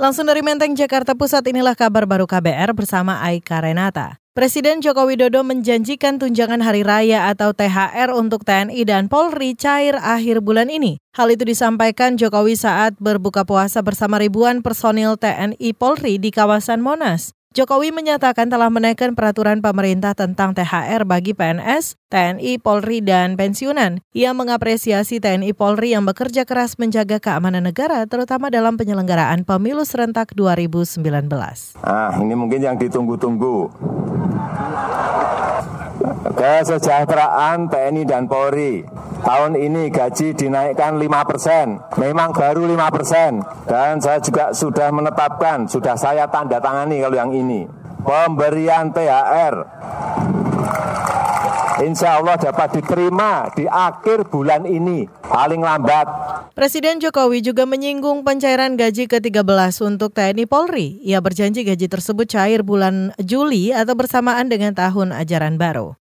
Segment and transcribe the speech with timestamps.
[0.00, 4.16] Langsung dari Menteng, Jakarta Pusat, inilah kabar baru KBR bersama Aika Renata.
[4.32, 10.40] Presiden Joko Widodo menjanjikan tunjangan hari raya atau THR untuk TNI dan Polri cair akhir
[10.40, 10.96] bulan ini.
[11.12, 17.36] Hal itu disampaikan Jokowi saat berbuka puasa bersama ribuan personil TNI Polri di kawasan Monas.
[17.50, 23.98] Jokowi menyatakan telah menaikkan peraturan pemerintah tentang THR bagi PNS, TNI, Polri, dan pensiunan.
[24.14, 30.30] Ia mengapresiasi TNI Polri yang bekerja keras menjaga keamanan negara, terutama dalam penyelenggaraan pemilu serentak
[30.38, 31.02] 2019.
[31.82, 33.66] Ah, ini mungkin yang ditunggu-tunggu.
[36.40, 38.80] Kesejahteraan TNI dan Polri
[39.20, 41.84] tahun ini gaji dinaikkan 5 persen.
[42.00, 43.44] Memang baru 5 persen.
[43.68, 47.68] Dan saya juga sudah menetapkan, sudah saya tanda tangani kalau yang ini.
[48.00, 49.54] Pemberian THR
[51.84, 56.08] insya Allah dapat diterima di akhir bulan ini, paling lambat.
[56.56, 61.00] Presiden Jokowi juga menyinggung pencairan gaji ke-13 untuk TNI Polri.
[61.04, 65.99] Ia berjanji gaji tersebut cair bulan Juli atau bersamaan dengan tahun ajaran baru.